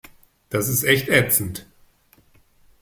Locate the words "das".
0.49-0.67